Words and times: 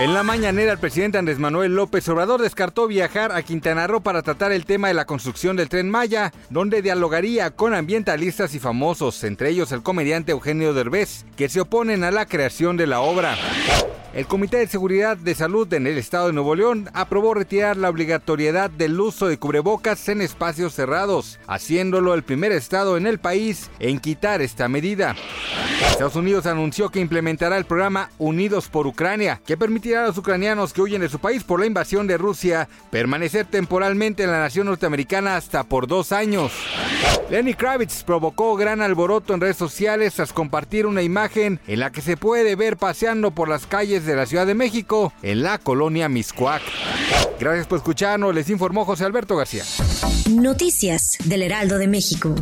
En 0.00 0.14
la 0.14 0.22
mañanera, 0.22 0.70
el 0.70 0.78
presidente 0.78 1.18
Andrés 1.18 1.40
Manuel 1.40 1.74
López 1.74 2.08
Obrador 2.08 2.40
descartó 2.40 2.86
viajar 2.86 3.32
a 3.32 3.42
Quintana 3.42 3.88
Roo 3.88 4.00
para 4.00 4.22
tratar 4.22 4.52
el 4.52 4.64
tema 4.64 4.86
de 4.86 4.94
la 4.94 5.06
construcción 5.06 5.56
del 5.56 5.68
tren 5.68 5.90
Maya, 5.90 6.32
donde 6.50 6.82
dialogaría 6.82 7.50
con 7.50 7.74
ambientalistas 7.74 8.54
y 8.54 8.60
famosos, 8.60 9.24
entre 9.24 9.50
ellos 9.50 9.72
el 9.72 9.82
comediante 9.82 10.30
Eugenio 10.30 10.72
Derbez, 10.72 11.24
que 11.36 11.48
se 11.48 11.60
oponen 11.60 12.04
a 12.04 12.12
la 12.12 12.26
creación 12.26 12.76
de 12.76 12.86
la 12.86 13.00
obra. 13.00 13.36
El 14.14 14.26
Comité 14.26 14.56
de 14.56 14.66
Seguridad 14.66 15.18
de 15.18 15.34
Salud 15.34 15.72
en 15.74 15.86
el 15.86 15.98
Estado 15.98 16.28
de 16.28 16.32
Nuevo 16.32 16.54
León 16.54 16.88
aprobó 16.94 17.34
retirar 17.34 17.76
la 17.76 17.90
obligatoriedad 17.90 18.70
del 18.70 18.98
uso 18.98 19.28
de 19.28 19.38
cubrebocas 19.38 20.08
en 20.08 20.22
espacios 20.22 20.72
cerrados, 20.74 21.38
haciéndolo 21.46 22.14
el 22.14 22.22
primer 22.22 22.52
estado 22.52 22.96
en 22.96 23.06
el 23.06 23.18
país 23.18 23.70
en 23.80 24.00
quitar 24.00 24.40
esta 24.40 24.66
medida. 24.66 25.14
Estados 25.90 26.16
Unidos 26.16 26.46
anunció 26.46 26.88
que 26.88 27.00
implementará 27.00 27.58
el 27.58 27.66
programa 27.66 28.10
Unidos 28.18 28.68
por 28.68 28.86
Ucrania, 28.86 29.42
que 29.44 29.56
permitirá 29.56 30.04
a 30.04 30.06
los 30.06 30.18
ucranianos 30.18 30.72
que 30.72 30.80
huyen 30.80 31.02
de 31.02 31.08
su 31.08 31.18
país 31.18 31.44
por 31.44 31.60
la 31.60 31.66
invasión 31.66 32.06
de 32.06 32.16
Rusia 32.16 32.68
permanecer 32.90 33.44
temporalmente 33.46 34.22
en 34.22 34.30
la 34.30 34.40
nación 34.40 34.68
norteamericana 34.68 35.36
hasta 35.36 35.64
por 35.64 35.86
dos 35.86 36.12
años. 36.12 36.52
Lenny 37.30 37.52
Kravitz 37.52 38.04
provocó 38.04 38.56
gran 38.56 38.80
alboroto 38.80 39.34
en 39.34 39.40
redes 39.40 39.58
sociales 39.58 40.14
tras 40.14 40.32
compartir 40.32 40.86
una 40.86 41.02
imagen 41.02 41.60
en 41.66 41.80
la 41.80 41.92
que 41.92 42.00
se 42.00 42.16
puede 42.16 42.56
ver 42.56 42.78
paseando 42.78 43.32
por 43.32 43.48
las 43.48 43.66
calles 43.98 44.06
de 44.06 44.16
la 44.16 44.26
Ciudad 44.26 44.46
de 44.46 44.54
México 44.54 45.12
en 45.22 45.42
la 45.42 45.58
colonia 45.58 46.08
Miscuac. 46.08 46.62
Gracias 47.38 47.66
por 47.66 47.78
escucharnos, 47.78 48.34
les 48.34 48.50
informó 48.50 48.84
José 48.84 49.04
Alberto 49.04 49.36
García. 49.36 49.64
Noticias 50.30 51.16
del 51.24 51.42
Heraldo 51.42 51.78
de 51.78 51.88
México. 51.88 52.34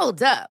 Hold 0.00 0.22
up. 0.22 0.53